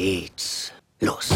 geht's 0.00 0.72
los. 1.00 1.28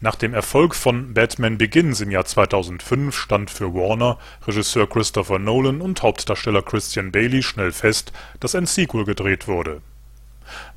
Nach 0.00 0.14
dem 0.14 0.32
Erfolg 0.32 0.76
von 0.76 1.12
Batman 1.12 1.58
Begins 1.58 2.00
im 2.00 2.12
Jahr 2.12 2.24
2005 2.24 3.16
stand 3.16 3.50
für 3.50 3.74
Warner 3.74 4.16
Regisseur 4.46 4.88
Christopher 4.88 5.40
Nolan 5.40 5.80
und 5.80 6.00
Hauptdarsteller 6.00 6.62
Christian 6.62 7.10
Bailey 7.10 7.42
schnell 7.42 7.72
fest, 7.72 8.12
dass 8.38 8.54
ein 8.54 8.66
Sequel 8.66 9.04
gedreht 9.04 9.48
wurde. 9.48 9.80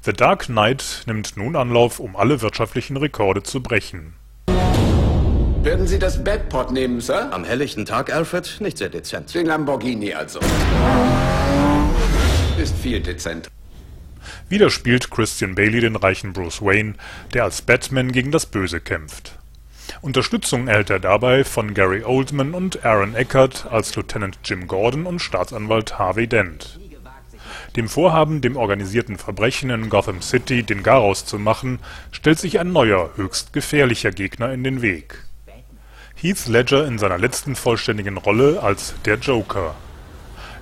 The 0.01 0.11
Dark 0.11 0.47
Knight 0.47 1.03
nimmt 1.05 1.37
nun 1.37 1.55
Anlauf, 1.55 1.99
um 1.99 2.15
alle 2.15 2.41
wirtschaftlichen 2.41 2.97
Rekorde 2.97 3.43
zu 3.43 3.61
brechen. 3.61 4.13
Werden 5.61 5.85
Sie 5.85 5.99
das 5.99 6.23
Batpod 6.23 6.71
nehmen, 6.71 6.99
Sir? 6.99 7.31
Am 7.31 7.43
helllichten 7.43 7.85
Tag, 7.85 8.11
Alfred, 8.11 8.57
nicht 8.59 8.79
sehr 8.79 8.89
dezent. 8.89 9.35
Den 9.35 9.45
Lamborghini 9.45 10.15
also. 10.15 10.39
Ist 12.57 12.75
viel 12.75 13.01
dezent. 13.01 13.51
Wieder 14.49 14.69
spielt 14.69 15.11
Christian 15.11 15.55
Bailey 15.55 15.81
den 15.81 15.95
reichen 15.95 16.33
Bruce 16.33 16.61
Wayne, 16.61 16.95
der 17.33 17.43
als 17.43 17.61
Batman 17.61 18.11
gegen 18.11 18.31
das 18.31 18.45
Böse 18.45 18.79
kämpft. 18.79 19.37
Unterstützung 20.01 20.67
erhält 20.67 20.89
er 20.89 20.99
dabei 20.99 21.43
von 21.43 21.73
Gary 21.73 22.03
Oldman 22.03 22.53
und 22.53 22.85
Aaron 22.85 23.15
Eckhart 23.15 23.67
als 23.69 23.95
Lieutenant 23.95 24.39
Jim 24.43 24.67
Gordon 24.67 25.05
und 25.05 25.19
Staatsanwalt 25.19 25.99
Harvey 25.99 26.27
Dent. 26.27 26.79
Dem 27.75 27.87
Vorhaben, 27.87 28.41
dem 28.41 28.57
organisierten 28.57 29.17
Verbrechen 29.17 29.69
in 29.69 29.89
Gotham 29.89 30.21
City 30.21 30.63
den 30.63 30.83
Garaus 30.83 31.25
zu 31.25 31.39
machen, 31.39 31.79
stellt 32.11 32.39
sich 32.39 32.59
ein 32.59 32.71
neuer, 32.71 33.11
höchst 33.15 33.53
gefährlicher 33.53 34.11
Gegner 34.11 34.51
in 34.53 34.63
den 34.63 34.81
Weg. 34.81 35.25
Heath 36.15 36.47
Ledger 36.47 36.85
in 36.85 36.97
seiner 36.99 37.17
letzten 37.17 37.55
vollständigen 37.55 38.17
Rolle 38.17 38.61
als 38.61 38.93
der 39.05 39.15
Joker. 39.15 39.75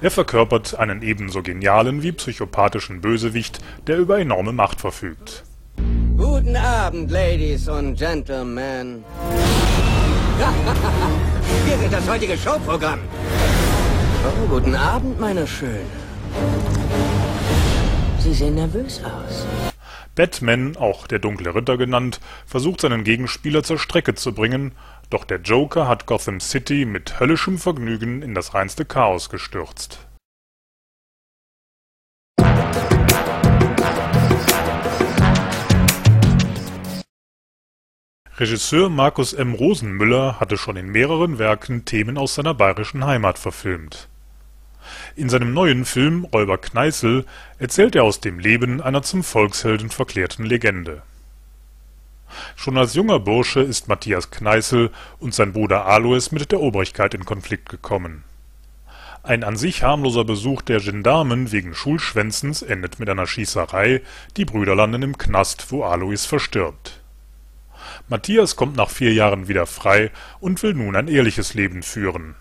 Er 0.01 0.11
verkörpert 0.11 0.79
einen 0.79 1.01
ebenso 1.01 1.43
genialen 1.43 2.01
wie 2.03 2.13
psychopathischen 2.13 3.01
Bösewicht, 3.01 3.59
der 3.85 3.97
über 3.97 4.17
enorme 4.19 4.53
Macht 4.53 4.79
verfügt. 4.79 5.43
Guten 6.15 6.55
Abend, 6.55 7.11
Ladies 7.11 7.67
und 7.67 7.97
Gentlemen. 7.97 9.03
Hier 11.65 11.77
geht 11.77 11.91
das 11.91 12.09
heutige 12.09 12.37
Showprogramm. 12.37 12.99
Oh, 14.23 14.47
guten 14.47 14.75
Abend, 14.75 15.19
meine 15.19 15.45
Schöne. 15.45 15.81
Sie 18.19 18.33
sehen 18.33 18.55
nervös 18.55 19.01
aus. 19.03 19.45
Batman, 20.19 20.75
auch 20.75 21.07
der 21.07 21.19
Dunkle 21.19 21.55
Ritter 21.55 21.77
genannt, 21.77 22.19
versucht 22.45 22.81
seinen 22.81 23.05
Gegenspieler 23.05 23.63
zur 23.63 23.79
Strecke 23.79 24.15
zu 24.15 24.33
bringen, 24.33 24.73
doch 25.09 25.23
der 25.23 25.39
Joker 25.39 25.87
hat 25.87 26.07
Gotham 26.07 26.41
City 26.41 26.83
mit 26.83 27.21
höllischem 27.21 27.57
Vergnügen 27.57 28.21
in 28.21 28.35
das 28.35 28.53
reinste 28.53 28.83
Chaos 28.83 29.29
gestürzt. 29.29 30.05
Regisseur 38.37 38.89
Markus 38.89 39.31
M. 39.31 39.53
Rosenmüller 39.53 40.41
hatte 40.41 40.57
schon 40.57 40.75
in 40.75 40.89
mehreren 40.89 41.39
Werken 41.39 41.85
Themen 41.85 42.17
aus 42.17 42.35
seiner 42.35 42.53
bayerischen 42.53 43.05
Heimat 43.05 43.39
verfilmt. 43.39 44.09
In 45.19 45.27
seinem 45.27 45.53
neuen 45.53 45.83
Film 45.83 46.23
Räuber 46.23 46.57
Kneißl 46.57 47.25
erzählt 47.57 47.93
er 47.93 48.05
aus 48.05 48.21
dem 48.21 48.39
Leben 48.39 48.79
einer 48.79 49.01
zum 49.01 49.21
Volkshelden 49.21 49.89
verklärten 49.89 50.45
Legende. 50.45 51.01
Schon 52.55 52.77
als 52.77 52.93
junger 52.93 53.19
Bursche 53.19 53.59
ist 53.59 53.89
Matthias 53.89 54.31
Kneißl 54.31 54.91
und 55.19 55.33
sein 55.33 55.51
Bruder 55.51 55.85
Alois 55.85 56.31
mit 56.31 56.53
der 56.53 56.61
Obrigkeit 56.61 57.13
in 57.15 57.25
Konflikt 57.25 57.67
gekommen. 57.67 58.23
Ein 59.21 59.43
an 59.43 59.57
sich 59.57 59.83
harmloser 59.83 60.23
Besuch 60.23 60.61
der 60.61 60.79
Gendarmen 60.79 61.51
wegen 61.51 61.75
Schulschwänzens 61.75 62.61
endet 62.61 63.01
mit 63.01 63.09
einer 63.09 63.27
Schießerei, 63.27 64.01
die 64.37 64.45
Brüder 64.45 64.73
landen 64.73 65.01
im 65.01 65.17
Knast, 65.17 65.69
wo 65.69 65.83
Alois 65.83 66.25
verstirbt 66.25 67.01
Matthias 68.07 68.55
kommt 68.55 68.77
nach 68.77 68.89
vier 68.89 69.11
Jahren 69.11 69.49
wieder 69.49 69.65
frei 69.65 70.11
und 70.39 70.63
will 70.63 70.75
nun 70.75 70.95
ein 70.95 71.09
ehrliches 71.09 71.55
Leben 71.55 71.83
führen. 71.83 72.35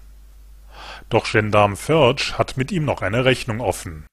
Doch 1.10 1.30
Gendarm 1.30 1.76
Förtsch 1.76 2.34
hat 2.34 2.58
mit 2.58 2.70
ihm 2.70 2.84
noch 2.84 3.00
eine 3.00 3.24
Rechnung 3.24 3.60
offen. 3.60 4.06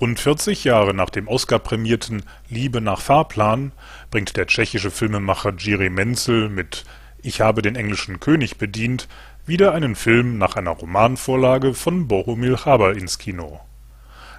Rund 0.00 0.20
40 0.20 0.64
Jahre 0.64 0.92
nach 0.94 1.10
dem 1.10 1.28
Oscar-prämierten 1.28 2.24
Liebe 2.50 2.80
nach 2.80 3.00
Fahrplan 3.00 3.72
bringt 4.10 4.36
der 4.36 4.46
tschechische 4.46 4.90
Filmemacher 4.90 5.50
Jiří 5.50 5.90
Menzel 5.90 6.48
mit 6.48 6.84
Ich 7.22 7.40
habe 7.40 7.62
den 7.62 7.76
englischen 7.76 8.20
König 8.20 8.58
bedient 8.58 9.08
wieder 9.46 9.72
einen 9.72 9.94
Film 9.94 10.38
nach 10.38 10.56
einer 10.56 10.72
Romanvorlage 10.72 11.72
von 11.72 12.08
Bohumil 12.08 12.56
Hrabal 12.56 12.98
ins 12.98 13.18
Kino 13.18 13.65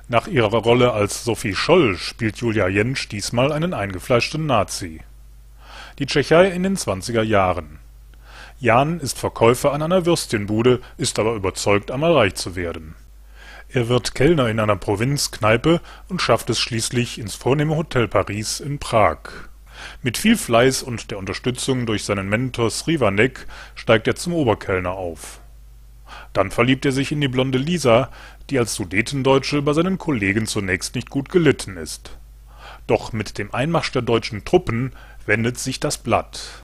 nach 0.10 0.28
ihrer 0.28 0.56
Rolle 0.56 0.94
als 0.94 1.26
Sophie 1.26 1.54
Scholl 1.54 1.98
spielt 1.98 2.38
Julia 2.38 2.70
Jentsch 2.70 3.10
diesmal 3.10 3.52
einen 3.52 3.74
eingefleischten 3.74 4.46
Nazi. 4.46 5.02
Die 6.00 6.06
Tschechei 6.06 6.48
in 6.50 6.64
den 6.64 6.78
20er 6.78 7.24
Jahren. 7.24 7.80
Jan 8.60 9.02
ist 9.02 9.20
Verkäufer 9.20 9.74
an 9.74 9.82
einer 9.82 10.06
Würstchenbude, 10.06 10.80
ist 10.98 11.20
aber 11.20 11.36
überzeugt, 11.36 11.92
einmal 11.92 12.14
reich 12.14 12.36
zu 12.36 12.56
werden. 12.56 12.96
Er 13.70 13.90
wird 13.90 14.16
Kellner 14.16 14.48
in 14.48 14.62
einer 14.62 14.78
Provinzkneipe 14.78 15.82
und 16.08 16.22
schafft 16.22 16.50
es 16.50 16.60
schließlich 16.60 17.20
ins 17.20 17.36
vornehme 17.36 17.76
Hotel 17.76 18.08
Paris 18.08 18.62
in 18.62 18.80
Prag. 18.80 19.18
Mit 20.02 20.18
viel 20.18 20.38
Fleiß 20.38 20.84
und 20.84 21.12
der 21.12 21.18
Unterstützung 21.18 21.86
durch 21.86 22.06
seinen 22.06 22.30
Mentor 22.30 22.72
Srivanek 22.72 23.46
steigt 23.76 24.08
er 24.08 24.16
zum 24.16 24.34
Oberkellner 24.34 24.94
auf 24.94 25.42
dann 26.34 26.52
verliebt 26.52 26.86
er 26.86 26.92
sich 26.92 27.12
in 27.12 27.22
die 27.22 27.28
blonde 27.28 27.58
Lisa, 27.58 28.12
die 28.50 28.60
als 28.60 28.76
Sudetendeutsche 28.76 29.62
bei 29.62 29.74
seinen 29.74 29.98
Kollegen 29.98 30.46
zunächst 30.46 30.96
nicht 30.96 31.10
gut 31.10 31.30
gelitten 31.30 31.78
ist. 31.78 32.18
Doch 32.86 33.14
mit 33.14 33.38
dem 33.38 33.54
Einmarsch 33.54 33.92
der 33.92 34.02
deutschen 34.02 34.46
Truppen 34.46 34.94
wendet 35.26 35.58
sich 35.58 35.80
das 35.80 35.98
Blatt. 35.98 36.62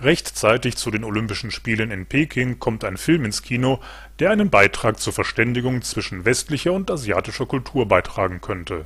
Rechtzeitig 0.00 0.76
zu 0.76 0.90
den 0.90 1.04
Olympischen 1.04 1.52
Spielen 1.52 1.92
in 1.92 2.06
Peking 2.06 2.58
kommt 2.58 2.84
ein 2.84 2.96
Film 2.96 3.24
ins 3.24 3.42
Kino, 3.42 3.80
der 4.18 4.30
einen 4.30 4.50
Beitrag 4.50 4.98
zur 4.98 5.12
Verständigung 5.12 5.82
zwischen 5.82 6.24
westlicher 6.24 6.72
und 6.72 6.90
asiatischer 6.90 7.46
Kultur 7.46 7.86
beitragen 7.86 8.40
könnte 8.40 8.84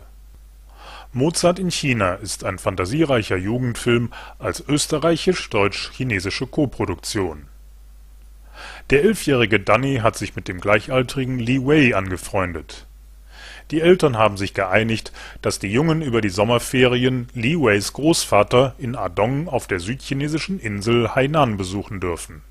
Mozart 1.16 1.58
in 1.58 1.70
China 1.70 2.16
ist 2.16 2.44
ein 2.44 2.58
fantasiereicher 2.58 3.38
Jugendfilm 3.38 4.12
als 4.38 4.62
österreichisch-deutsch-chinesische 4.68 6.46
Koproduktion. 6.46 7.48
Der 8.90 9.02
elfjährige 9.02 9.58
Danny 9.58 10.00
hat 10.02 10.18
sich 10.18 10.36
mit 10.36 10.46
dem 10.46 10.60
gleichaltrigen 10.60 11.38
Li 11.38 11.58
Wei 11.58 11.96
angefreundet. 11.96 12.86
Die 13.70 13.80
Eltern 13.80 14.18
haben 14.18 14.36
sich 14.36 14.52
geeinigt, 14.52 15.10
dass 15.40 15.58
die 15.58 15.72
Jungen 15.72 16.02
über 16.02 16.20
die 16.20 16.28
Sommerferien 16.28 17.28
Li 17.32 17.56
Weis 17.56 17.94
Großvater 17.94 18.74
in 18.76 18.94
Adong 18.94 19.48
auf 19.48 19.66
der 19.66 19.80
südchinesischen 19.80 20.60
Insel 20.60 21.14
Hainan 21.14 21.56
besuchen 21.56 21.98
dürfen. 21.98 22.42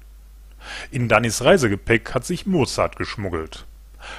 In 0.89 1.07
Dannys 1.07 1.43
Reisegepäck 1.43 2.15
hat 2.15 2.25
sich 2.25 2.47
Mozart 2.47 2.95
geschmuggelt. 2.95 3.67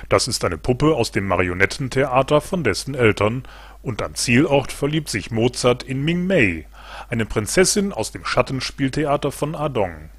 Das 0.09 0.29
ist 0.29 0.45
eine 0.45 0.59
Puppe 0.59 0.95
aus 0.95 1.11
dem 1.13 1.27
Marionettentheater 1.27 2.41
von 2.41 2.65
dessen 2.65 2.95
Eltern 2.95 3.45
und 3.87 4.03
am 4.03 4.17
Zielort 4.17 4.73
verliebt 4.73 5.09
sich 5.09 5.31
Mozart 5.31 5.85
in 5.85 6.05
Ming 6.05 6.27
Mei, 6.27 6.67
eine 7.09 7.25
Prinzessin 7.25 7.93
aus 7.93 8.11
dem 8.11 8.25
Schattenspieltheater 8.25 9.31
von 9.31 9.55
Adong. 9.55 10.11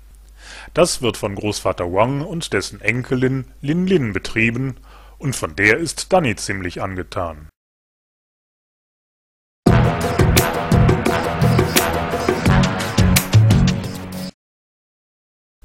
Das 0.73 1.01
wird 1.01 1.17
von 1.17 1.35
Großvater 1.35 1.91
Wang 1.91 2.21
und 2.21 2.53
dessen 2.53 2.79
Enkelin 2.79 3.43
Lin 3.59 3.85
Lin 3.85 4.13
betrieben, 4.13 4.77
und 5.17 5.35
von 5.35 5.55
der 5.57 5.77
ist 5.79 6.13
Danny 6.13 6.37
ziemlich 6.37 6.81
angetan 6.81 7.49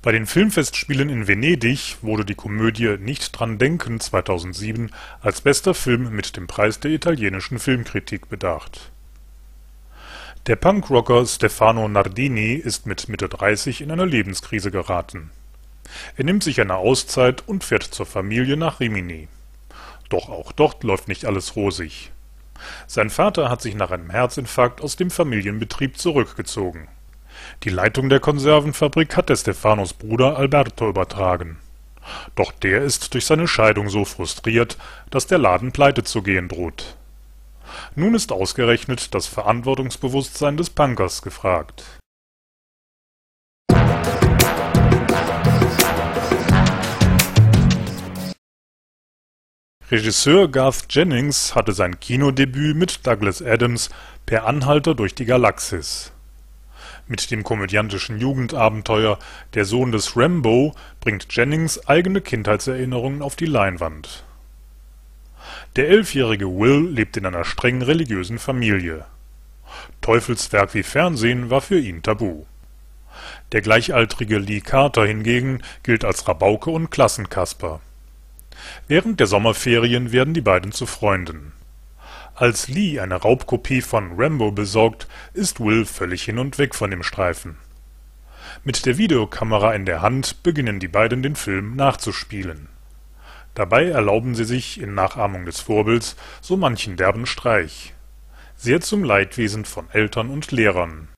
Bei 0.02 0.10
den 0.10 0.26
Filmfestspielen 0.26 1.08
in 1.08 1.28
Venedig 1.28 1.98
wurde 2.02 2.24
die 2.24 2.34
Komödie 2.34 2.96
Nicht 2.98 3.38
dran 3.38 3.58
denken 3.58 4.00
(2007) 4.00 4.90
als 5.20 5.42
bester 5.42 5.74
Film 5.74 6.10
mit 6.10 6.36
dem 6.36 6.48
Preis 6.48 6.80
der 6.80 6.90
italienischen 6.90 7.60
Filmkritik 7.60 8.28
bedacht. 8.28 8.90
Der 10.48 10.56
Punkrocker 10.56 11.24
Stefano 11.24 11.86
Nardini 11.86 12.54
ist 12.54 12.84
mit 12.84 13.08
Mitte 13.08 13.28
30 13.28 13.80
in 13.80 13.92
eine 13.92 14.04
Lebenskrise 14.04 14.72
geraten. 14.72 15.30
Er 16.16 16.24
nimmt 16.24 16.42
sich 16.42 16.60
eine 16.60 16.74
Auszeit 16.74 17.46
und 17.46 17.62
fährt 17.62 17.84
zur 17.84 18.04
Familie 18.06 18.56
nach 18.56 18.80
Rimini. 18.80 19.28
Doch 20.08 20.28
auch 20.30 20.50
dort 20.50 20.82
läuft 20.82 21.06
nicht 21.06 21.26
alles 21.26 21.54
rosig. 21.54 22.10
Sein 22.88 23.08
Vater 23.08 23.48
hat 23.48 23.62
sich 23.62 23.76
nach 23.76 23.92
einem 23.92 24.10
Herzinfarkt 24.10 24.80
aus 24.80 24.96
dem 24.96 25.12
Familienbetrieb 25.12 25.96
zurückgezogen 25.96 26.88
die 27.64 27.70
Leitung 27.70 28.08
der 28.08 28.20
Konservenfabrik 28.20 29.16
hat 29.16 29.28
der 29.28 29.36
Stefanos 29.36 29.92
Bruder 29.92 30.36
Alberto 30.36 30.88
übertragen. 30.88 31.58
Doch 32.34 32.52
der 32.52 32.82
ist 32.82 33.14
durch 33.14 33.26
seine 33.26 33.46
Scheidung 33.46 33.88
so 33.88 34.04
frustriert, 34.04 34.76
dass 35.10 35.26
der 35.26 35.38
Laden 35.38 35.72
pleite 35.72 36.02
zu 36.02 36.22
gehen 36.22 36.48
droht. 36.48 36.96
Nun 37.94 38.14
ist 38.14 38.32
ausgerechnet 38.32 39.14
das 39.14 39.26
Verantwortungsbewusstsein 39.26 40.56
des 40.56 40.70
Punkers 40.70 41.22
gefragt. 41.22 41.84
Regisseur 49.90 50.48
Garth 50.48 50.86
Jennings 50.88 51.54
hatte 51.54 51.72
sein 51.72 52.00
Kinodebüt 52.00 52.74
mit 52.74 53.06
Douglas 53.06 53.42
Adams 53.42 53.90
Per 54.24 54.46
Anhalter 54.46 54.94
durch 54.94 55.14
die 55.14 55.26
Galaxis. 55.26 56.11
Mit 57.08 57.30
dem 57.30 57.42
komödiantischen 57.42 58.18
Jugendabenteuer 58.18 59.18
Der 59.54 59.64
Sohn 59.64 59.92
des 59.92 60.16
Rambo 60.16 60.74
bringt 61.00 61.26
Jennings 61.30 61.86
eigene 61.86 62.20
Kindheitserinnerungen 62.20 63.22
auf 63.22 63.36
die 63.36 63.46
Leinwand. 63.46 64.24
Der 65.76 65.88
elfjährige 65.88 66.46
Will 66.46 66.88
lebt 66.88 67.16
in 67.16 67.26
einer 67.26 67.44
streng 67.44 67.82
religiösen 67.82 68.38
Familie. 68.38 69.04
Teufelswerk 70.00 70.74
wie 70.74 70.82
Fernsehen 70.82 71.50
war 71.50 71.60
für 71.60 71.78
ihn 71.78 72.02
tabu. 72.02 72.44
Der 73.52 73.60
gleichaltrige 73.60 74.38
Lee 74.38 74.60
Carter 74.60 75.04
hingegen 75.04 75.62
gilt 75.82 76.04
als 76.04 76.26
Rabauke 76.28 76.70
und 76.70 76.90
Klassenkasper. 76.90 77.80
Während 78.86 79.18
der 79.20 79.26
Sommerferien 79.26 80.12
werden 80.12 80.34
die 80.34 80.40
beiden 80.40 80.72
zu 80.72 80.86
Freunden. 80.86 81.52
Als 82.42 82.66
Lee 82.66 82.98
eine 82.98 83.14
Raubkopie 83.14 83.82
von 83.82 84.14
Rambo 84.20 84.50
besorgt, 84.50 85.06
ist 85.32 85.60
Will 85.60 85.84
völlig 85.84 86.24
hin 86.24 86.40
und 86.40 86.58
weg 86.58 86.74
von 86.74 86.90
dem 86.90 87.04
Streifen. 87.04 87.56
Mit 88.64 88.84
der 88.84 88.98
Videokamera 88.98 89.72
in 89.74 89.86
der 89.86 90.02
Hand 90.02 90.42
beginnen 90.42 90.80
die 90.80 90.88
beiden 90.88 91.22
den 91.22 91.36
Film 91.36 91.76
nachzuspielen. 91.76 92.66
Dabei 93.54 93.90
erlauben 93.90 94.34
sie 94.34 94.42
sich, 94.42 94.80
in 94.80 94.92
Nachahmung 94.92 95.46
des 95.46 95.60
Vorbilds, 95.60 96.16
so 96.40 96.56
manchen 96.56 96.96
derben 96.96 97.26
Streich. 97.26 97.94
Sehr 98.56 98.80
zum 98.80 99.04
Leidwesen 99.04 99.64
von 99.64 99.88
Eltern 99.92 100.28
und 100.28 100.50
Lehrern 100.50 101.10